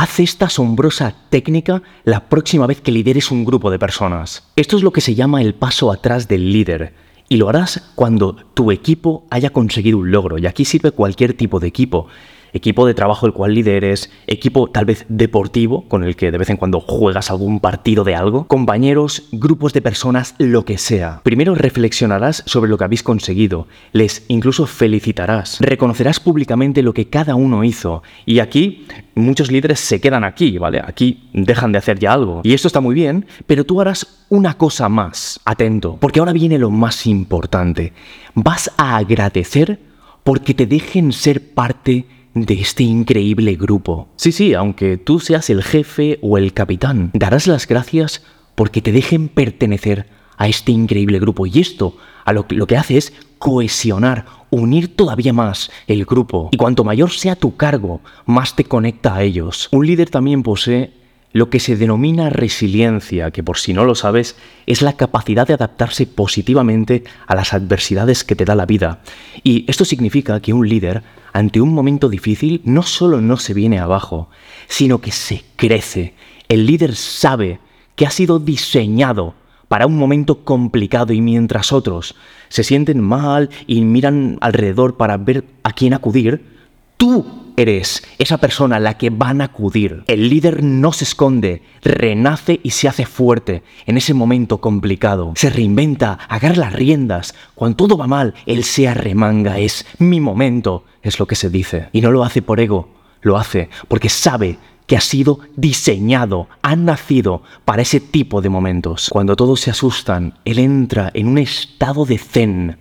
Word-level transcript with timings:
Haz 0.00 0.18
esta 0.18 0.46
asombrosa 0.46 1.14
técnica 1.28 1.82
la 2.04 2.30
próxima 2.30 2.66
vez 2.66 2.80
que 2.80 2.90
lideres 2.90 3.30
un 3.30 3.44
grupo 3.44 3.70
de 3.70 3.78
personas. 3.78 4.50
Esto 4.56 4.78
es 4.78 4.82
lo 4.82 4.92
que 4.92 5.02
se 5.02 5.14
llama 5.14 5.42
el 5.42 5.52
paso 5.52 5.92
atrás 5.92 6.26
del 6.26 6.54
líder. 6.54 6.94
Y 7.28 7.36
lo 7.36 7.50
harás 7.50 7.92
cuando 7.96 8.34
tu 8.54 8.72
equipo 8.72 9.26
haya 9.28 9.50
conseguido 9.50 9.98
un 9.98 10.10
logro. 10.10 10.38
Y 10.38 10.46
aquí 10.46 10.64
sirve 10.64 10.92
cualquier 10.92 11.34
tipo 11.34 11.60
de 11.60 11.68
equipo 11.68 12.06
equipo 12.52 12.86
de 12.86 12.94
trabajo 12.94 13.26
el 13.26 13.32
cual 13.32 13.54
lideres, 13.54 14.10
equipo 14.26 14.70
tal 14.70 14.84
vez 14.84 15.04
deportivo 15.08 15.88
con 15.88 16.04
el 16.04 16.16
que 16.16 16.30
de 16.30 16.38
vez 16.38 16.50
en 16.50 16.56
cuando 16.56 16.80
juegas 16.80 17.30
algún 17.30 17.60
partido 17.60 18.04
de 18.04 18.14
algo, 18.14 18.46
compañeros, 18.46 19.24
grupos 19.32 19.72
de 19.72 19.82
personas, 19.82 20.34
lo 20.38 20.64
que 20.64 20.78
sea. 20.78 21.20
Primero 21.22 21.54
reflexionarás 21.54 22.42
sobre 22.46 22.70
lo 22.70 22.78
que 22.78 22.84
habéis 22.84 23.02
conseguido, 23.02 23.66
les 23.92 24.24
incluso 24.28 24.66
felicitarás, 24.66 25.58
reconocerás 25.60 26.20
públicamente 26.20 26.82
lo 26.82 26.94
que 26.94 27.08
cada 27.08 27.34
uno 27.34 27.64
hizo 27.64 28.02
y 28.26 28.38
aquí 28.40 28.86
muchos 29.14 29.50
líderes 29.50 29.80
se 29.80 30.00
quedan 30.00 30.24
aquí, 30.24 30.58
¿vale? 30.58 30.80
Aquí 30.84 31.28
dejan 31.32 31.72
de 31.72 31.78
hacer 31.78 31.98
ya 31.98 32.12
algo. 32.12 32.40
Y 32.44 32.54
esto 32.54 32.68
está 32.68 32.80
muy 32.80 32.94
bien, 32.94 33.26
pero 33.46 33.64
tú 33.64 33.80
harás 33.80 34.24
una 34.28 34.54
cosa 34.54 34.88
más, 34.88 35.40
atento, 35.44 35.96
porque 36.00 36.20
ahora 36.20 36.32
viene 36.32 36.58
lo 36.58 36.70
más 36.70 37.06
importante. 37.06 37.92
Vas 38.34 38.70
a 38.76 38.96
agradecer 38.96 39.80
porque 40.24 40.54
te 40.54 40.66
dejen 40.66 41.12
ser 41.12 41.54
parte 41.54 41.92
de 41.92 42.19
este 42.34 42.82
increíble 42.84 43.54
grupo. 43.54 44.08
Sí, 44.16 44.32
sí, 44.32 44.54
aunque 44.54 44.96
tú 44.96 45.20
seas 45.20 45.50
el 45.50 45.62
jefe 45.62 46.18
o 46.22 46.38
el 46.38 46.52
capitán, 46.52 47.10
darás 47.14 47.46
las 47.46 47.66
gracias 47.66 48.22
porque 48.54 48.82
te 48.82 48.92
dejen 48.92 49.28
pertenecer 49.28 50.06
a 50.36 50.48
este 50.48 50.72
increíble 50.72 51.18
grupo. 51.18 51.46
Y 51.46 51.60
esto 51.60 51.96
a 52.24 52.32
lo, 52.32 52.46
lo 52.50 52.66
que 52.66 52.76
hace 52.76 52.96
es 52.96 53.12
cohesionar, 53.38 54.26
unir 54.50 54.94
todavía 54.94 55.32
más 55.32 55.70
el 55.86 56.04
grupo. 56.04 56.50
Y 56.52 56.56
cuanto 56.56 56.84
mayor 56.84 57.10
sea 57.10 57.36
tu 57.36 57.56
cargo, 57.56 58.00
más 58.26 58.54
te 58.54 58.64
conecta 58.64 59.14
a 59.14 59.22
ellos. 59.22 59.68
Un 59.72 59.86
líder 59.86 60.10
también 60.10 60.42
posee 60.42 60.92
lo 61.32 61.48
que 61.48 61.60
se 61.60 61.76
denomina 61.76 62.28
resiliencia, 62.30 63.30
que 63.30 63.42
por 63.42 63.58
si 63.58 63.72
no 63.72 63.84
lo 63.84 63.94
sabes, 63.94 64.36
es 64.66 64.82
la 64.82 64.94
capacidad 64.94 65.46
de 65.46 65.54
adaptarse 65.54 66.06
positivamente 66.06 67.04
a 67.26 67.34
las 67.34 67.52
adversidades 67.52 68.24
que 68.24 68.34
te 68.34 68.44
da 68.44 68.54
la 68.54 68.66
vida. 68.66 69.00
Y 69.44 69.64
esto 69.68 69.84
significa 69.84 70.40
que 70.40 70.52
un 70.52 70.68
líder, 70.68 71.02
ante 71.32 71.60
un 71.60 71.72
momento 71.72 72.08
difícil, 72.08 72.60
no 72.64 72.82
solo 72.82 73.20
no 73.20 73.36
se 73.36 73.54
viene 73.54 73.78
abajo, 73.78 74.28
sino 74.68 75.00
que 75.00 75.12
se 75.12 75.44
crece. 75.56 76.14
El 76.48 76.66
líder 76.66 76.96
sabe 76.96 77.60
que 77.96 78.06
ha 78.06 78.10
sido 78.10 78.38
diseñado 78.38 79.34
para 79.68 79.86
un 79.86 79.96
momento 79.96 80.42
complicado 80.44 81.12
y 81.12 81.20
mientras 81.20 81.72
otros 81.72 82.16
se 82.48 82.64
sienten 82.64 83.00
mal 83.00 83.50
y 83.68 83.82
miran 83.82 84.36
alrededor 84.40 84.96
para 84.96 85.16
ver 85.16 85.44
a 85.62 85.72
quién 85.72 85.94
acudir, 85.94 86.59
tú 87.00 87.24
eres 87.56 88.02
esa 88.18 88.36
persona 88.36 88.76
a 88.76 88.80
la 88.80 88.98
que 88.98 89.08
van 89.08 89.40
a 89.40 89.44
acudir. 89.44 90.04
El 90.06 90.28
líder 90.28 90.62
no 90.62 90.92
se 90.92 91.04
esconde, 91.04 91.62
renace 91.82 92.60
y 92.62 92.70
se 92.70 92.88
hace 92.88 93.06
fuerte 93.06 93.62
en 93.86 93.96
ese 93.96 94.12
momento 94.12 94.58
complicado. 94.58 95.32
Se 95.34 95.48
reinventa, 95.48 96.18
agarra 96.28 96.56
las 96.56 96.72
riendas. 96.74 97.34
Cuando 97.54 97.76
todo 97.76 97.96
va 97.96 98.06
mal, 98.06 98.34
él 98.44 98.64
se 98.64 98.86
arremanga. 98.86 99.58
Es 99.58 99.86
mi 99.98 100.20
momento, 100.20 100.84
es 101.02 101.18
lo 101.18 101.26
que 101.26 101.36
se 101.36 101.48
dice. 101.48 101.88
Y 101.92 102.02
no 102.02 102.12
lo 102.12 102.22
hace 102.22 102.42
por 102.42 102.60
ego, 102.60 102.90
lo 103.22 103.38
hace 103.38 103.70
porque 103.88 104.10
sabe 104.10 104.58
que 104.86 104.98
ha 104.98 105.00
sido 105.00 105.40
diseñado, 105.56 106.48
ha 106.60 106.76
nacido 106.76 107.42
para 107.64 107.80
ese 107.80 108.00
tipo 108.00 108.42
de 108.42 108.50
momentos. 108.50 109.08
Cuando 109.10 109.36
todos 109.36 109.60
se 109.60 109.70
asustan, 109.70 110.34
él 110.44 110.58
entra 110.58 111.10
en 111.14 111.28
un 111.28 111.38
estado 111.38 112.04
de 112.04 112.18
zen, 112.18 112.76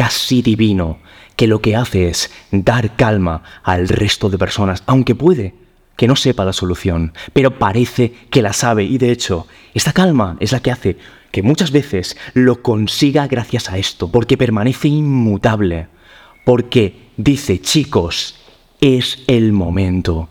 casi 0.00 0.40
divino, 0.40 0.96
que 1.36 1.46
lo 1.46 1.60
que 1.60 1.76
hace 1.76 2.08
es 2.08 2.30
dar 2.50 2.96
calma 2.96 3.42
al 3.62 3.86
resto 3.86 4.30
de 4.30 4.38
personas, 4.38 4.82
aunque 4.86 5.14
puede 5.14 5.52
que 5.94 6.08
no 6.08 6.16
sepa 6.16 6.46
la 6.46 6.54
solución, 6.54 7.12
pero 7.34 7.58
parece 7.58 8.14
que 8.30 8.40
la 8.40 8.54
sabe. 8.54 8.84
Y 8.84 8.96
de 8.96 9.12
hecho, 9.12 9.46
esta 9.74 9.92
calma 9.92 10.38
es 10.40 10.52
la 10.52 10.60
que 10.60 10.70
hace 10.70 10.96
que 11.30 11.42
muchas 11.42 11.70
veces 11.70 12.16
lo 12.32 12.62
consiga 12.62 13.26
gracias 13.26 13.68
a 13.68 13.76
esto, 13.76 14.10
porque 14.10 14.38
permanece 14.38 14.88
inmutable, 14.88 15.88
porque 16.46 17.10
dice, 17.18 17.60
chicos, 17.60 18.36
es 18.80 19.22
el 19.26 19.52
momento, 19.52 20.30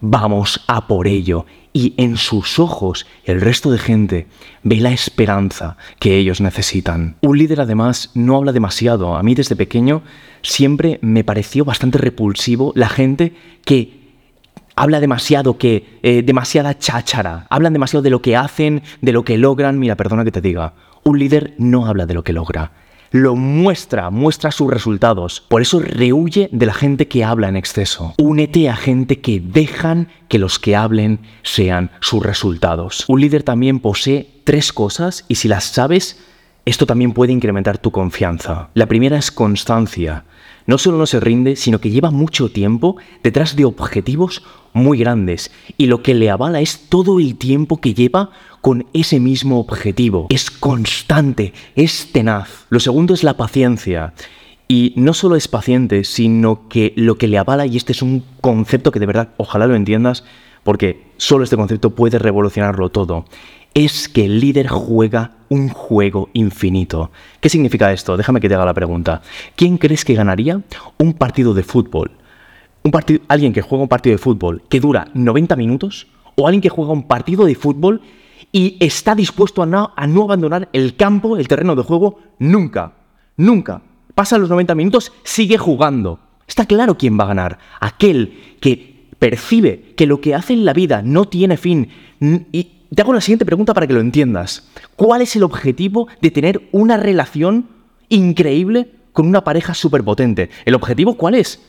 vamos 0.00 0.64
a 0.66 0.88
por 0.88 1.06
ello, 1.06 1.46
y 1.78 1.94
en 1.96 2.16
sus 2.16 2.58
ojos 2.58 3.06
el 3.24 3.40
resto 3.40 3.70
de 3.70 3.78
gente 3.78 4.26
ve 4.64 4.78
la 4.78 4.90
esperanza 4.90 5.76
que 6.00 6.16
ellos 6.16 6.40
necesitan. 6.40 7.14
Un 7.20 7.38
líder 7.38 7.60
además 7.60 8.10
no 8.14 8.36
habla 8.36 8.50
demasiado. 8.50 9.16
A 9.16 9.22
mí 9.22 9.36
desde 9.36 9.54
pequeño 9.54 10.02
siempre 10.42 10.98
me 11.02 11.22
pareció 11.22 11.64
bastante 11.64 11.98
repulsivo 11.98 12.72
la 12.74 12.88
gente 12.88 13.32
que 13.64 13.92
habla 14.74 14.98
demasiado, 14.98 15.56
que 15.56 16.00
eh, 16.02 16.22
demasiada 16.22 16.76
cháchara, 16.76 17.46
hablan 17.48 17.74
demasiado 17.74 18.02
de 18.02 18.10
lo 18.10 18.22
que 18.22 18.34
hacen, 18.34 18.82
de 19.00 19.12
lo 19.12 19.22
que 19.22 19.38
logran. 19.38 19.78
Mira, 19.78 19.94
perdona 19.94 20.24
que 20.24 20.32
te 20.32 20.40
diga, 20.40 20.74
un 21.04 21.20
líder 21.20 21.54
no 21.58 21.86
habla 21.86 22.06
de 22.06 22.14
lo 22.14 22.24
que 22.24 22.32
logra, 22.32 22.72
lo 23.10 23.36
muestra, 23.36 24.10
muestra 24.10 24.50
sus 24.50 24.70
resultados. 24.70 25.40
Por 25.48 25.62
eso 25.62 25.80
rehuye 25.80 26.48
de 26.52 26.66
la 26.66 26.74
gente 26.74 27.08
que 27.08 27.24
habla 27.24 27.48
en 27.48 27.56
exceso. 27.56 28.14
Únete 28.18 28.68
a 28.68 28.76
gente 28.76 29.20
que 29.20 29.40
dejan 29.40 30.08
que 30.28 30.38
los 30.38 30.58
que 30.58 30.76
hablen 30.76 31.20
sean 31.42 31.90
sus 32.00 32.22
resultados. 32.22 33.04
Un 33.08 33.20
líder 33.20 33.42
también 33.42 33.80
posee 33.80 34.28
tres 34.44 34.72
cosas 34.72 35.24
y 35.28 35.36
si 35.36 35.48
las 35.48 35.64
sabes, 35.64 36.22
esto 36.64 36.86
también 36.86 37.12
puede 37.12 37.32
incrementar 37.32 37.78
tu 37.78 37.90
confianza. 37.90 38.68
La 38.74 38.86
primera 38.86 39.16
es 39.16 39.30
constancia. 39.30 40.24
No 40.66 40.76
solo 40.76 40.98
no 40.98 41.06
se 41.06 41.18
rinde, 41.18 41.56
sino 41.56 41.80
que 41.80 41.90
lleva 41.90 42.10
mucho 42.10 42.50
tiempo 42.50 42.96
detrás 43.22 43.56
de 43.56 43.64
objetivos 43.64 44.42
muy 44.74 44.98
grandes 44.98 45.50
y 45.78 45.86
lo 45.86 46.02
que 46.02 46.14
le 46.14 46.28
avala 46.28 46.60
es 46.60 46.88
todo 46.90 47.20
el 47.20 47.36
tiempo 47.36 47.80
que 47.80 47.94
lleva 47.94 48.30
con 48.60 48.86
ese 48.92 49.20
mismo 49.20 49.60
objetivo. 49.60 50.26
Es 50.30 50.50
constante, 50.50 51.52
es 51.74 52.12
tenaz. 52.12 52.66
Lo 52.70 52.80
segundo 52.80 53.14
es 53.14 53.24
la 53.24 53.36
paciencia. 53.36 54.14
Y 54.68 54.92
no 54.96 55.14
solo 55.14 55.36
es 55.36 55.48
paciente, 55.48 56.04
sino 56.04 56.68
que 56.68 56.92
lo 56.96 57.16
que 57.16 57.28
le 57.28 57.38
avala, 57.38 57.64
y 57.66 57.76
este 57.76 57.92
es 57.92 58.02
un 58.02 58.22
concepto 58.40 58.90
que 58.92 59.00
de 59.00 59.06
verdad 59.06 59.30
ojalá 59.38 59.66
lo 59.66 59.74
entiendas, 59.74 60.24
porque 60.62 61.06
solo 61.16 61.44
este 61.44 61.56
concepto 61.56 61.94
puede 61.94 62.18
revolucionarlo 62.18 62.90
todo, 62.90 63.24
es 63.72 64.08
que 64.08 64.26
el 64.26 64.40
líder 64.40 64.68
juega 64.68 65.32
un 65.48 65.68
juego 65.70 66.28
infinito. 66.34 67.10
¿Qué 67.40 67.48
significa 67.48 67.92
esto? 67.92 68.16
Déjame 68.16 68.40
que 68.40 68.48
te 68.48 68.54
haga 68.54 68.66
la 68.66 68.74
pregunta. 68.74 69.22
¿Quién 69.56 69.78
crees 69.78 70.04
que 70.04 70.14
ganaría 70.14 70.60
un 70.98 71.14
partido 71.14 71.54
de 71.54 71.62
fútbol? 71.62 72.10
Un 72.82 72.92
alguien 73.28 73.52
que 73.52 73.62
juega 73.62 73.82
un 73.82 73.88
partido 73.88 74.14
de 74.14 74.22
fútbol 74.22 74.62
que 74.68 74.80
dura 74.80 75.08
90 75.14 75.56
minutos 75.56 76.08
o 76.36 76.46
alguien 76.46 76.60
que 76.60 76.68
juega 76.68 76.92
un 76.92 77.04
partido 77.04 77.44
de 77.44 77.54
fútbol 77.54 78.02
y 78.52 78.76
está 78.80 79.14
dispuesto 79.14 79.62
a 79.62 79.66
no, 79.66 79.92
abandonar 79.96 80.68
el 80.72 80.96
campo, 80.96 81.36
el 81.36 81.48
terreno 81.48 81.76
de 81.76 81.82
juego, 81.82 82.18
nunca. 82.38 82.92
Nunca. 83.36 83.82
Pasa 84.14 84.38
los 84.38 84.50
90 84.50 84.74
minutos, 84.74 85.12
sigue 85.22 85.58
jugando. 85.58 86.18
Está 86.46 86.66
claro 86.66 86.96
quién 86.96 87.18
va 87.18 87.24
a 87.24 87.28
ganar. 87.28 87.58
Aquel 87.80 88.56
que 88.60 89.08
percibe 89.18 89.94
que 89.96 90.06
lo 90.06 90.20
que 90.20 90.34
hace 90.34 90.54
en 90.54 90.64
la 90.64 90.72
vida 90.72 91.02
no 91.02 91.26
tiene 91.26 91.56
fin. 91.56 91.88
Y 92.52 92.64
te 92.94 93.02
hago 93.02 93.12
la 93.12 93.20
siguiente 93.20 93.44
pregunta 93.44 93.74
para 93.74 93.86
que 93.86 93.92
lo 93.92 94.00
entiendas. 94.00 94.68
¿Cuál 94.96 95.22
es 95.22 95.36
el 95.36 95.42
objetivo 95.42 96.08
de 96.20 96.30
tener 96.30 96.68
una 96.72 96.96
relación 96.96 97.66
increíble 98.08 98.90
con 99.12 99.26
una 99.26 99.44
pareja 99.44 99.74
superpotente? 99.74 100.50
¿El 100.64 100.74
objetivo 100.74 101.16
cuál 101.16 101.34
es? 101.34 101.60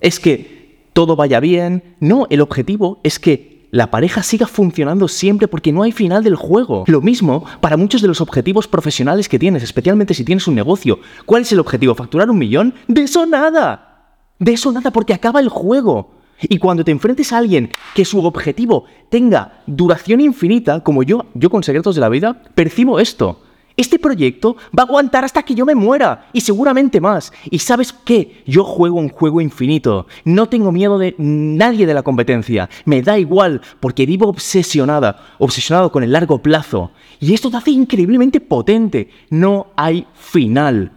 ¿Es 0.00 0.20
que 0.20 0.86
todo 0.92 1.16
vaya 1.16 1.40
bien? 1.40 1.96
No, 1.98 2.26
el 2.30 2.40
objetivo 2.40 3.00
es 3.02 3.18
que 3.18 3.49
la 3.70 3.90
pareja 3.90 4.22
siga 4.22 4.46
funcionando 4.46 5.08
siempre 5.08 5.48
porque 5.48 5.72
no 5.72 5.82
hay 5.82 5.92
final 5.92 6.24
del 6.24 6.34
juego. 6.34 6.84
Lo 6.86 7.00
mismo 7.00 7.44
para 7.60 7.76
muchos 7.76 8.02
de 8.02 8.08
los 8.08 8.20
objetivos 8.20 8.66
profesionales 8.66 9.28
que 9.28 9.38
tienes, 9.38 9.62
especialmente 9.62 10.14
si 10.14 10.24
tienes 10.24 10.48
un 10.48 10.54
negocio. 10.56 10.98
¿Cuál 11.26 11.42
es 11.42 11.52
el 11.52 11.60
objetivo? 11.60 11.94
¿Facturar 11.94 12.30
un 12.30 12.38
millón? 12.38 12.74
De 12.88 13.02
eso 13.02 13.26
nada. 13.26 14.14
De 14.38 14.52
eso 14.52 14.72
nada 14.72 14.90
porque 14.90 15.14
acaba 15.14 15.40
el 15.40 15.48
juego. 15.48 16.14
Y 16.42 16.58
cuando 16.58 16.84
te 16.84 16.90
enfrentes 16.90 17.32
a 17.32 17.38
alguien 17.38 17.70
que 17.94 18.04
su 18.04 18.24
objetivo 18.24 18.84
tenga 19.10 19.62
duración 19.66 20.20
infinita, 20.20 20.80
como 20.80 21.02
yo, 21.02 21.26
yo 21.34 21.50
con 21.50 21.62
Secretos 21.62 21.94
de 21.94 22.00
la 22.00 22.08
Vida, 22.08 22.42
percibo 22.54 22.98
esto. 22.98 23.42
Este 23.80 23.98
proyecto 23.98 24.58
va 24.78 24.82
a 24.82 24.86
aguantar 24.86 25.24
hasta 25.24 25.42
que 25.42 25.54
yo 25.54 25.64
me 25.64 25.74
muera 25.74 26.28
y 26.34 26.42
seguramente 26.42 27.00
más. 27.00 27.32
Y 27.50 27.60
sabes 27.60 27.94
qué, 27.94 28.42
yo 28.46 28.62
juego 28.62 29.00
un 29.00 29.08
juego 29.08 29.40
infinito. 29.40 30.06
No 30.26 30.50
tengo 30.50 30.70
miedo 30.70 30.98
de 30.98 31.14
nadie 31.16 31.86
de 31.86 31.94
la 31.94 32.02
competencia. 32.02 32.68
Me 32.84 33.00
da 33.00 33.18
igual 33.18 33.62
porque 33.80 34.04
vivo 34.04 34.28
obsesionada, 34.28 35.24
obsesionado 35.38 35.90
con 35.90 36.02
el 36.02 36.12
largo 36.12 36.42
plazo. 36.42 36.92
Y 37.20 37.32
esto 37.32 37.50
te 37.50 37.56
hace 37.56 37.70
increíblemente 37.70 38.42
potente. 38.42 39.08
No 39.30 39.68
hay 39.76 40.06
final. 40.12 40.92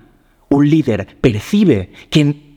Un 0.50 0.69
líder 0.69 1.15
percibe 1.21 1.94
que 2.09 2.19
en 2.19 2.53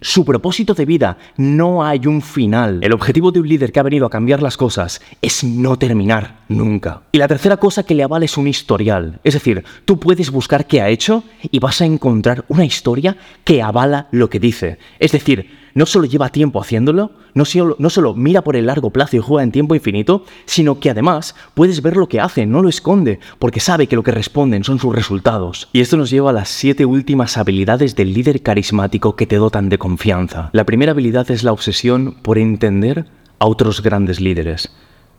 su 0.00 0.24
propósito 0.24 0.74
de 0.74 0.84
vida 0.84 1.18
no 1.36 1.84
hay 1.84 2.06
un 2.06 2.22
final. 2.22 2.80
El 2.82 2.92
objetivo 2.92 3.32
de 3.32 3.40
un 3.40 3.48
líder 3.48 3.72
que 3.72 3.80
ha 3.80 3.84
venido 3.84 4.06
a 4.06 4.10
cambiar 4.10 4.42
las 4.42 4.56
cosas 4.56 5.00
es 5.20 5.44
no 5.44 5.78
terminar 5.78 6.40
nunca. 6.48 7.02
Y 7.12 7.18
la 7.18 7.28
tercera 7.28 7.56
cosa 7.56 7.84
que 7.84 7.94
le 7.94 8.02
avala 8.02 8.24
es 8.24 8.36
un 8.36 8.48
historial. 8.48 9.20
Es 9.24 9.34
decir, 9.34 9.64
tú 9.84 9.98
puedes 9.98 10.30
buscar 10.30 10.66
qué 10.66 10.80
ha 10.80 10.88
hecho 10.88 11.24
y 11.42 11.58
vas 11.58 11.80
a 11.80 11.86
encontrar 11.86 12.44
una 12.48 12.64
historia 12.64 13.16
que 13.44 13.62
avala 13.62 14.08
lo 14.10 14.28
que 14.28 14.40
dice. 14.40 14.78
Es 14.98 15.12
decir, 15.12 15.61
no 15.74 15.86
solo 15.86 16.06
lleva 16.06 16.28
tiempo 16.28 16.60
haciéndolo, 16.60 17.12
no 17.34 17.44
solo, 17.44 17.76
no 17.78 17.90
solo 17.90 18.14
mira 18.14 18.42
por 18.42 18.56
el 18.56 18.66
largo 18.66 18.90
plazo 18.90 19.16
y 19.16 19.20
juega 19.20 19.42
en 19.42 19.52
tiempo 19.52 19.74
infinito, 19.74 20.24
sino 20.44 20.80
que 20.80 20.90
además 20.90 21.34
puedes 21.54 21.82
ver 21.82 21.96
lo 21.96 22.08
que 22.08 22.20
hace, 22.20 22.46
no 22.46 22.62
lo 22.62 22.68
esconde, 22.68 23.20
porque 23.38 23.60
sabe 23.60 23.86
que 23.86 23.96
lo 23.96 24.02
que 24.02 24.10
responden 24.10 24.64
son 24.64 24.78
sus 24.78 24.94
resultados. 24.94 25.68
Y 25.72 25.80
esto 25.80 25.96
nos 25.96 26.10
lleva 26.10 26.30
a 26.30 26.34
las 26.34 26.48
siete 26.48 26.84
últimas 26.84 27.36
habilidades 27.38 27.96
del 27.96 28.12
líder 28.12 28.42
carismático 28.42 29.16
que 29.16 29.26
te 29.26 29.36
dotan 29.36 29.68
de 29.68 29.78
confianza. 29.78 30.50
La 30.52 30.64
primera 30.64 30.92
habilidad 30.92 31.30
es 31.30 31.44
la 31.44 31.52
obsesión 31.52 32.16
por 32.22 32.38
entender 32.38 33.06
a 33.38 33.46
otros 33.46 33.82
grandes 33.82 34.20
líderes. 34.20 34.70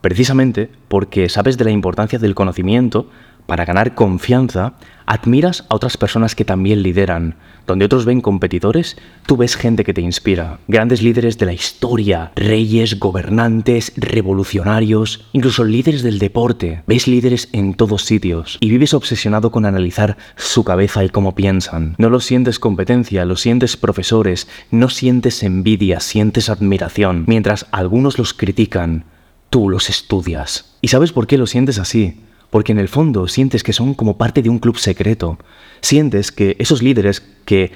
Precisamente 0.04 0.70
porque 0.90 1.30
sabes 1.30 1.58
de 1.58 1.64
la 1.64 1.72
importancia 1.72 2.20
del 2.20 2.36
conocimiento, 2.36 3.08
para 3.46 3.64
ganar 3.64 3.96
confianza, 3.96 4.74
admiras 5.06 5.66
a 5.70 5.76
otras 5.76 5.96
personas 5.96 6.36
que 6.36 6.44
también 6.44 6.84
lideran. 6.84 7.36
Donde 7.66 7.86
otros 7.86 8.04
ven 8.04 8.20
competidores, 8.20 8.98
tú 9.26 9.38
ves 9.38 9.56
gente 9.56 9.86
que 9.86 9.94
te 9.94 10.02
inspira. 10.02 10.60
Grandes 10.68 11.02
líderes 11.02 11.38
de 11.38 11.46
la 11.46 11.54
historia, 11.54 12.34
reyes, 12.36 13.00
gobernantes, 13.00 13.94
revolucionarios, 13.96 15.26
incluso 15.32 15.64
líderes 15.64 16.04
del 16.04 16.20
deporte. 16.20 16.84
Ves 16.86 17.08
líderes 17.08 17.48
en 17.54 17.74
todos 17.74 18.04
sitios 18.04 18.58
y 18.60 18.70
vives 18.70 18.94
obsesionado 18.94 19.52
con 19.52 19.66
analizar 19.66 20.18
su 20.36 20.66
cabeza 20.66 21.06
y 21.06 21.10
cómo 21.10 21.34
piensan. 21.34 21.96
No 21.98 22.10
lo 22.10 22.20
sientes 22.20 22.60
competencia, 22.60 23.24
lo 23.24 23.38
sientes 23.38 23.78
profesores, 23.78 24.50
no 24.70 24.90
sientes 24.90 25.44
envidia, 25.44 26.02
sientes 26.02 26.50
admiración. 26.50 27.24
Mientras 27.26 27.68
algunos 27.72 28.18
los 28.18 28.34
critican, 28.34 29.06
tú 29.54 29.70
los 29.70 29.88
estudias. 29.92 30.74
¿Y 30.82 30.88
sabes 30.88 31.12
por 31.12 31.28
qué 31.28 31.38
lo 31.38 31.46
sientes 31.46 31.78
así? 31.78 32.18
porque 32.50 32.72
en 32.72 32.78
el 32.78 32.88
fondo 32.88 33.28
sientes 33.28 33.64
que 33.64 33.74
son 33.74 33.96
como 33.96 34.16
parte 34.16 34.44
de 34.44 34.50
un 34.50 34.60
club 34.60 34.78
secreto. 34.78 35.40
Sientes 35.82 36.32
que 36.32 36.56
esos 36.60 36.84
líderes 36.84 37.24
que 37.46 37.72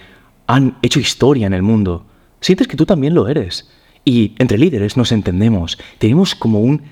han 0.45 0.77
hecho 0.83 0.99
historia 0.99 1.47
en 1.47 1.53
el 1.53 1.63
mundo, 1.63 2.05
sientes 2.41 2.67
que 2.67 2.77
tú 2.77 2.85
también 2.85 3.15
lo 3.15 3.27
eres. 3.27 3.67
Y 4.05 4.35
entre 4.37 4.59
líderes 4.59 4.95
nos 4.95 5.11
entendemos, 5.11 5.79
tenemos 5.97 6.35
como 6.35 6.59
un 6.59 6.83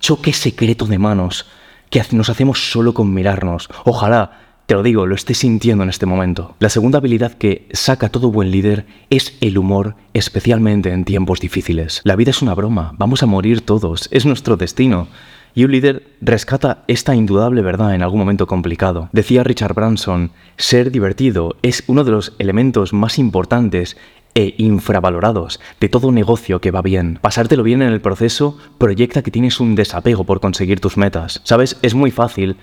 choque 0.00 0.32
secreto 0.32 0.86
de 0.86 0.98
manos 0.98 1.46
que 1.88 2.02
nos 2.10 2.30
hacemos 2.30 2.72
solo 2.72 2.94
con 2.94 3.14
mirarnos. 3.14 3.68
Ojalá 3.84 4.49
te 4.70 4.74
lo 4.74 4.84
digo, 4.84 5.04
lo 5.04 5.16
estés 5.16 5.38
sintiendo 5.38 5.82
en 5.82 5.90
este 5.90 6.06
momento. 6.06 6.54
La 6.60 6.68
segunda 6.68 6.98
habilidad 6.98 7.32
que 7.32 7.66
saca 7.72 8.08
todo 8.08 8.30
buen 8.30 8.52
líder 8.52 8.86
es 9.10 9.36
el 9.40 9.58
humor, 9.58 9.96
especialmente 10.14 10.92
en 10.92 11.04
tiempos 11.04 11.40
difíciles. 11.40 12.00
La 12.04 12.14
vida 12.14 12.30
es 12.30 12.40
una 12.40 12.54
broma, 12.54 12.94
vamos 12.96 13.24
a 13.24 13.26
morir 13.26 13.62
todos, 13.62 14.08
es 14.12 14.26
nuestro 14.26 14.56
destino. 14.56 15.08
Y 15.56 15.64
un 15.64 15.72
líder 15.72 16.04
rescata 16.20 16.84
esta 16.86 17.16
indudable 17.16 17.62
verdad 17.62 17.96
en 17.96 18.02
algún 18.02 18.20
momento 18.20 18.46
complicado. 18.46 19.08
Decía 19.10 19.42
Richard 19.42 19.74
Branson, 19.74 20.30
ser 20.56 20.92
divertido 20.92 21.56
es 21.62 21.82
uno 21.88 22.04
de 22.04 22.12
los 22.12 22.36
elementos 22.38 22.92
más 22.92 23.18
importantes 23.18 23.96
e 24.36 24.54
infravalorados 24.56 25.58
de 25.80 25.88
todo 25.88 26.12
negocio 26.12 26.60
que 26.60 26.70
va 26.70 26.80
bien. 26.80 27.18
Pasártelo 27.20 27.64
bien 27.64 27.82
en 27.82 27.92
el 27.92 28.00
proceso 28.00 28.56
proyecta 28.78 29.22
que 29.22 29.32
tienes 29.32 29.58
un 29.58 29.74
desapego 29.74 30.22
por 30.22 30.38
conseguir 30.38 30.78
tus 30.78 30.96
metas. 30.96 31.40
Sabes, 31.42 31.76
es 31.82 31.96
muy 31.96 32.12
fácil 32.12 32.56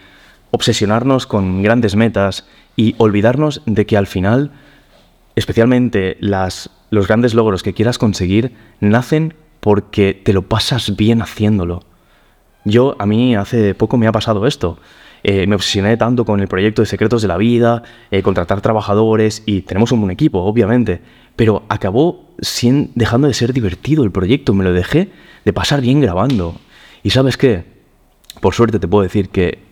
obsesionarnos 0.52 1.28
con 1.28 1.62
grandes 1.62 1.96
metas 1.96 2.46
y 2.76 2.96
olvidarnos 2.98 3.62
de 3.66 3.86
que 3.86 3.98
al 3.98 4.08
final, 4.08 4.52
especialmente 5.36 6.18
las, 6.20 6.70
los 6.90 7.08
grandes 7.08 7.34
logros 7.34 7.64
que 7.64 7.74
quieras 7.74 7.98
conseguir, 7.98 8.54
nacen 8.80 9.34
porque 9.60 10.14
te 10.14 10.34
lo 10.34 10.44
pasas 10.44 10.96
bien 10.96 11.22
haciéndolo. 11.22 11.84
Yo, 12.64 12.96
a 13.00 13.06
mí 13.06 13.36
hace 13.36 13.74
poco 13.76 13.98
me 13.98 14.08
ha 14.08 14.12
pasado 14.12 14.46
esto. 14.46 14.78
Eh, 15.24 15.48
me 15.48 15.56
obsesioné 15.56 15.98
tanto 15.98 16.26
con 16.26 16.40
el 16.40 16.48
proyecto 16.48 16.82
de 16.82 16.86
Secretos 16.86 17.22
de 17.22 17.28
la 17.28 17.38
Vida, 17.38 17.84
eh, 18.12 18.22
contratar 18.22 18.62
trabajadores 18.62 19.44
y 19.46 19.62
tenemos 19.62 19.92
un 19.92 20.02
buen 20.02 20.12
equipo, 20.12 20.40
obviamente, 20.40 21.02
pero 21.36 21.64
acabó 21.70 22.30
sin, 22.40 22.92
dejando 22.96 23.28
de 23.28 23.34
ser 23.34 23.52
divertido 23.52 24.04
el 24.04 24.12
proyecto, 24.12 24.54
me 24.54 24.64
lo 24.64 24.74
dejé 24.74 25.10
de 25.44 25.54
pasar 25.54 25.82
bien 25.82 26.02
grabando. 26.02 26.56
Y 27.04 27.10
sabes 27.10 27.36
qué, 27.36 27.66
por 28.42 28.54
suerte 28.54 28.80
te 28.80 28.88
puedo 28.88 29.04
decir 29.04 29.30
que 29.30 29.67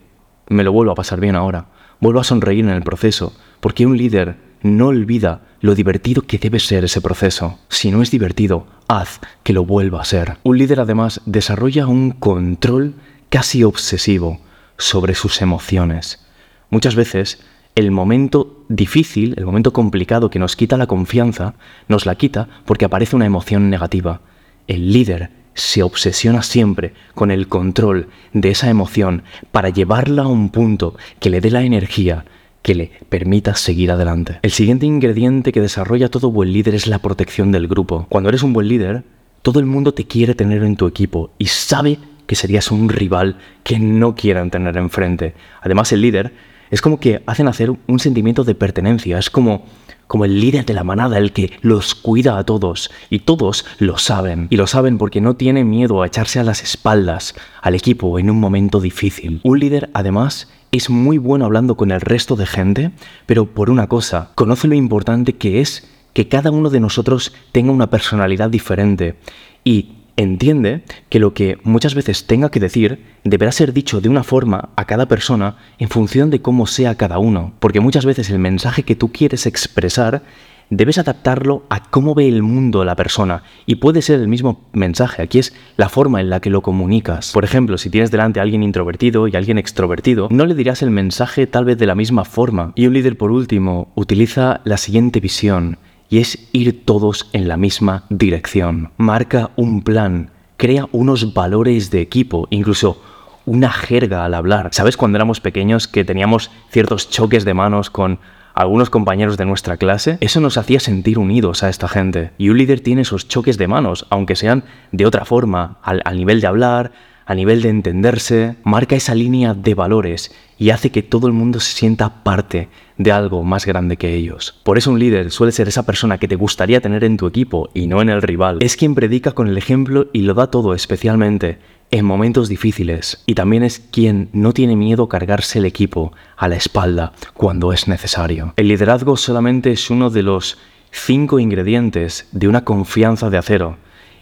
me 0.48 0.64
lo 0.64 0.72
vuelvo 0.72 0.92
a 0.92 0.96
pasar 0.96 1.20
bien 1.20 1.36
ahora, 1.36 1.68
vuelvo 2.00 2.20
a 2.20 2.24
sonreír 2.24 2.64
en 2.66 2.72
el 2.72 2.84
proceso, 2.84 3.34
porque 3.60 3.86
un 3.86 3.98
líder 3.98 4.38
no 4.62 4.88
olvida 4.88 5.42
lo 5.62 5.76
divertido 5.76 6.24
que 6.24 6.38
debe 6.38 6.60
ser 6.60 6.86
ese 6.86 7.02
proceso. 7.02 7.60
Si 7.70 7.92
no 7.92 8.02
es 8.02 8.12
divertido, 8.12 8.68
haz 8.88 9.20
que 9.44 9.54
lo 9.54 9.66
vuelva 9.66 10.02
a 10.02 10.06
ser. 10.06 10.38
Un 10.44 10.58
líder 10.58 10.80
además 10.80 11.22
desarrolla 11.26 11.88
un 11.88 12.12
control 12.12 12.96
casi 13.30 13.64
obsesivo 13.64 14.40
sobre 14.78 15.16
sus 15.16 15.42
emociones. 15.42 16.26
Muchas 16.70 16.96
veces 16.96 17.44
el 17.76 17.92
momento 17.92 18.64
difícil, 18.70 19.36
el 19.38 19.46
momento 19.46 19.74
complicado 19.74 20.30
que 20.30 20.40
nos 20.40 20.56
quita 20.56 20.78
la 20.78 20.88
confianza, 20.88 21.56
nos 21.88 22.06
la 22.06 22.16
quita 22.16 22.48
porque 22.66 22.86
aparece 22.86 23.16
una 23.16 23.26
emoción 23.26 23.70
negativa. 23.70 24.22
El 24.68 24.92
líder 24.92 25.30
se 25.56 25.82
obsesiona 25.82 26.44
siempre 26.44 26.94
con 27.16 27.32
el 27.32 27.48
control 27.48 28.10
de 28.34 28.52
esa 28.52 28.70
emoción 28.70 29.24
para 29.52 29.70
llevarla 29.70 30.24
a 30.24 30.28
un 30.28 30.50
punto 30.50 30.96
que 31.20 31.32
le 31.32 31.42
dé 31.42 31.50
la 31.50 31.64
energía 31.64 32.26
que 32.62 32.76
le 32.76 32.92
permita 33.10 33.56
seguir 33.56 33.92
adelante. 33.92 34.40
El 34.42 34.52
siguiente 34.52 34.86
ingrediente 34.86 35.52
que 35.52 35.62
desarrolla 35.62 36.10
todo 36.10 36.32
buen 36.32 36.52
líder 36.52 36.76
es 36.76 36.88
la 36.88 37.00
protección 37.00 37.52
del 37.52 37.68
grupo. 37.68 38.08
Cuando 38.10 38.30
eres 38.30 38.44
un 38.44 38.54
buen 38.54 38.68
líder, 38.68 39.04
todo 39.42 39.60
el 39.60 39.68
mundo 39.68 39.94
te 39.94 40.06
quiere 40.06 40.34
tener 40.34 40.64
en 40.64 40.76
tu 40.76 40.88
equipo 40.88 41.32
y 41.38 41.46
sabe 41.46 42.00
que 42.26 42.36
serías 42.36 42.72
un 42.72 42.90
rival 42.90 43.38
que 43.64 43.78
no 43.80 44.16
quieran 44.16 44.50
tener 44.50 44.78
enfrente. 44.78 45.36
Además, 45.62 45.92
el 45.92 46.02
líder 46.02 46.34
es 46.72 46.82
como 46.82 47.00
que 47.00 47.24
hacen 47.26 47.48
hacer 47.48 47.72
un 47.88 48.00
sentimiento 48.00 48.44
de 48.44 48.56
pertenencia, 48.56 49.18
es 49.18 49.30
como 49.30 49.66
como 50.08 50.26
el 50.26 50.40
líder 50.40 50.66
de 50.66 50.74
la 50.74 50.84
manada, 50.84 51.18
el 51.18 51.32
que 51.32 51.52
los 51.62 51.96
cuida 51.96 52.38
a 52.38 52.44
todos, 52.44 52.92
y 53.10 53.20
todos 53.20 53.66
lo 53.80 53.98
saben, 53.98 54.48
y 54.50 54.58
lo 54.58 54.68
saben 54.68 54.98
porque 54.98 55.22
no 55.22 55.36
tiene 55.36 55.64
miedo 55.64 56.02
a 56.02 56.08
echarse 56.08 56.40
a 56.40 56.44
las 56.44 56.62
espaldas 56.64 57.36
al 57.62 57.76
equipo 57.76 58.20
en 58.20 58.30
un 58.30 58.40
momento 58.40 58.80
difícil. 58.80 59.42
Un 59.44 59.60
líder, 59.60 59.90
además, 59.94 60.48
es 60.72 60.90
muy 60.90 61.18
bueno 61.18 61.46
hablando 61.46 61.76
con 61.76 61.92
el 61.92 62.02
resto 62.02 62.36
de 62.36 62.46
gente, 62.46 62.92
pero 63.26 63.46
por 63.46 63.70
una 63.70 63.88
cosa, 63.88 64.30
conoce 64.36 64.68
lo 64.68 64.76
importante 64.76 65.34
que 65.34 65.62
es 65.62 65.88
que 66.14 66.28
cada 66.28 66.52
uno 66.52 66.70
de 66.70 66.80
nosotros 66.80 67.34
tenga 67.52 67.72
una 67.72 67.90
personalidad 67.90 68.50
diferente 68.50 69.16
y 69.64 70.05
entiende 70.18 70.84
que 71.10 71.20
lo 71.20 71.34
que 71.34 71.58
muchas 71.64 71.96
veces 71.96 72.26
tenga 72.26 72.50
que 72.50 72.60
decir 72.60 73.04
deberá 73.24 73.52
ser 73.52 73.74
dicho 73.74 74.02
de 74.02 74.10
una 74.10 74.24
forma 74.24 74.70
a 74.76 74.86
cada 74.86 75.08
persona 75.08 75.58
en 75.78 75.90
función 75.90 76.30
de 76.30 76.42
cómo 76.42 76.68
sea 76.68 76.96
cada 76.96 77.20
uno, 77.20 77.54
porque 77.60 77.80
muchas 77.80 78.06
veces 78.06 78.30
el 78.30 78.40
mensaje 78.40 78.84
que 78.84 78.96
tú 78.96 79.12
quieres 79.12 79.46
expresar 79.46 80.24
debes 80.70 80.98
adaptarlo 80.98 81.64
a 81.70 81.84
cómo 81.92 82.16
ve 82.16 82.28
el 82.28 82.42
mundo 82.42 82.84
la 82.86 82.96
persona 82.96 83.44
y 83.66 83.76
puede 83.76 84.02
ser 84.02 84.20
el 84.20 84.28
mismo 84.28 84.68
mensaje, 84.74 85.22
aquí 85.22 85.40
es 85.40 85.54
la 85.78 85.90
forma 85.90 86.22
en 86.22 86.30
la 86.30 86.40
que 86.40 86.50
lo 86.50 86.62
comunicas. 86.62 87.32
Por 87.34 87.44
ejemplo, 87.44 87.78
si 87.78 87.90
tienes 87.90 88.12
delante 88.12 88.40
a 88.40 88.44
alguien 88.44 88.64
introvertido 88.64 89.28
y 89.28 89.36
alguien 89.36 89.58
extrovertido, 89.58 90.28
no 90.32 90.46
le 90.46 90.56
dirás 90.56 90.82
el 90.82 90.92
mensaje 90.92 91.48
tal 91.48 91.66
vez 91.66 91.78
de 91.78 91.86
la 91.86 91.96
misma 91.96 92.26
forma. 92.26 92.72
Y 92.76 92.88
un 92.88 92.94
líder 92.94 93.18
por 93.18 93.32
último 93.32 93.92
utiliza 93.96 94.62
la 94.64 94.78
siguiente 94.78 95.20
visión 95.20 95.78
y 96.10 96.20
es 96.20 96.48
ir 96.52 96.86
todos 96.86 97.30
en 97.34 97.48
la 97.48 97.58
misma 97.58 98.04
dirección. 98.10 98.92
Marca 98.98 99.52
un 99.56 99.82
plan, 99.82 100.32
crea 100.58 100.88
unos 100.92 101.34
valores 101.34 101.92
de 101.92 102.02
equipo, 102.02 102.48
incluso 102.50 103.02
una 103.46 103.72
jerga 103.72 104.26
al 104.26 104.34
hablar. 104.34 104.70
¿Sabes 104.72 104.98
cuando 104.98 105.18
éramos 105.18 105.40
pequeños 105.40 105.88
que 105.88 106.06
teníamos 106.06 106.52
ciertos 106.72 107.10
choques 107.10 107.46
de 107.46 107.54
manos 107.54 107.90
con 107.90 108.20
algunos 108.56 108.90
compañeros 108.90 109.38
de 109.38 109.46
nuestra 109.46 109.76
clase, 109.76 110.18
eso 110.22 110.40
nos 110.40 110.58
hacía 110.58 110.80
sentir 110.80 111.20
unidos 111.20 111.62
a 111.62 111.70
esta 111.70 111.90
gente. 111.90 112.32
Y 112.38 112.50
un 112.50 112.58
líder 112.58 112.80
tiene 112.80 113.02
esos 113.02 113.28
choques 113.28 113.58
de 113.58 113.68
manos, 113.68 114.08
aunque 114.10 114.38
sean 114.38 114.64
de 114.94 115.06
otra 115.06 115.26
forma, 115.26 115.78
al, 115.84 116.02
nivel 116.16 116.40
de 116.40 116.48
hablar, 116.48 116.92
a 117.26 117.36
nivel 117.36 117.62
de 117.62 117.70
entenderse, 117.70 118.56
marca 118.64 118.96
esa 118.96 119.16
línea 119.16 119.54
de 119.54 119.74
valores 119.74 120.32
y 120.58 120.70
hace 120.70 120.92
que 120.92 121.04
todo 121.04 121.28
el 121.28 121.34
mundo 121.34 121.60
se 121.60 121.74
sienta 121.74 122.24
parte 122.24 122.70
de 122.98 123.12
algo 123.12 123.44
más 123.44 123.66
grande 123.66 123.98
que 123.98 124.14
ellos. 124.14 124.60
Por 124.64 124.78
eso 124.78 124.92
un 124.92 125.00
líder 125.00 125.32
suele 125.32 125.52
ser 125.52 125.68
esa 125.68 125.86
persona 125.86 126.18
que 126.18 126.28
te 126.28 126.36
gustaría 126.36 126.82
tener 126.82 127.04
en 127.04 127.18
tu 127.18 127.28
equipo 127.28 127.70
y 127.74 127.88
no 127.88 128.02
en 128.02 128.10
el 128.10 128.22
rival. 128.22 128.60
Es 128.62 128.78
quien 128.78 128.96
predica 128.96 129.32
con 129.32 129.48
el 129.48 129.58
ejemplo 129.58 130.08
y 130.14 130.22
lo 130.22 130.34
da 130.34 130.48
todo 130.48 130.74
especialmente 130.74 131.60
en 131.92 132.06
momentos 132.06 132.50
difíciles 132.50 133.24
y 133.26 133.36
también 133.36 133.64
es 133.64 133.80
quien 133.80 134.30
no 134.34 134.54
tiene 134.54 134.76
miedo 134.76 135.08
cargarse 135.08 135.60
el 135.60 135.66
equipo 135.66 136.14
a 136.38 136.48
la 136.48 136.56
espalda 136.56 137.14
cuando 137.34 137.74
es 137.74 137.88
necesario. 137.88 138.54
El 138.56 138.68
liderazgo 138.68 139.18
solamente 139.18 139.72
es 139.72 139.90
uno 139.90 140.10
de 140.10 140.24
los 140.24 140.58
cinco 140.92 141.40
ingredientes 141.40 142.28
de 142.32 142.48
una 142.48 142.64
confianza 142.64 143.30
de 143.30 143.38
acero. 143.38 143.78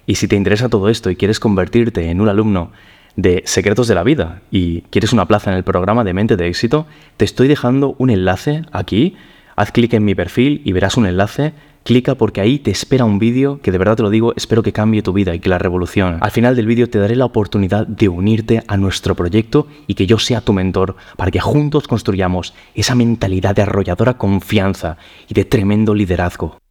Y 0.05 0.15
si 0.15 0.27
te 0.27 0.35
interesa 0.35 0.67
todo 0.67 0.89
esto 0.89 1.09
y 1.09 1.15
quieres 1.15 1.39
convertirte 1.39 2.09
en 2.09 2.19
un 2.19 2.27
alumno 2.27 2.71
de 3.15 3.43
Secretos 3.45 3.87
de 3.87 3.95
la 3.95 4.03
Vida 4.03 4.41
y 4.51 4.81
quieres 4.83 5.13
una 5.13 5.27
plaza 5.27 5.51
en 5.51 5.57
el 5.57 5.63
programa 5.63 6.03
de 6.03 6.13
Mente 6.13 6.35
de 6.35 6.47
Éxito, 6.47 6.87
te 7.17 7.25
estoy 7.25 7.47
dejando 7.47 7.95
un 7.97 8.09
enlace 8.09 8.63
aquí. 8.71 9.15
Haz 9.55 9.71
clic 9.71 9.93
en 9.93 10.05
mi 10.05 10.15
perfil 10.15 10.61
y 10.65 10.71
verás 10.71 10.97
un 10.97 11.05
enlace 11.05 11.53
clica 11.83 12.15
porque 12.15 12.41
ahí 12.41 12.59
te 12.59 12.71
espera 12.71 13.05
un 13.05 13.19
vídeo 13.19 13.59
que 13.61 13.71
de 13.71 13.77
verdad 13.77 13.97
te 13.97 14.03
lo 14.03 14.09
digo, 14.09 14.33
espero 14.35 14.63
que 14.63 14.71
cambie 14.71 15.01
tu 15.01 15.13
vida 15.13 15.35
y 15.35 15.39
que 15.39 15.49
la 15.49 15.59
revolucione. 15.59 16.17
Al 16.21 16.31
final 16.31 16.55
del 16.55 16.65
vídeo 16.65 16.89
te 16.89 16.99
daré 16.99 17.15
la 17.15 17.25
oportunidad 17.25 17.85
de 17.85 18.09
unirte 18.09 18.63
a 18.67 18.77
nuestro 18.77 19.15
proyecto 19.15 19.67
y 19.85 19.93
que 19.93 20.07
yo 20.07 20.17
sea 20.17 20.41
tu 20.41 20.53
mentor 20.53 20.95
para 21.17 21.31
que 21.31 21.39
juntos 21.39 21.87
construyamos 21.87 22.53
esa 22.73 22.95
mentalidad 22.95 23.55
de 23.55 23.63
arrolladora 23.63 24.17
confianza 24.17 24.97
y 25.27 25.33
de 25.33 25.45
tremendo 25.45 25.93
liderazgo. 25.93 26.62